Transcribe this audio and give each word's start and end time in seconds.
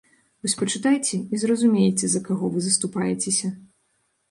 Вось 0.45 0.55
пачытайце, 0.61 1.19
і 1.35 1.41
зразумееце, 1.43 2.05
за 2.15 2.23
каго 2.31 2.51
вы 2.57 2.65
заступаецеся. 2.71 3.55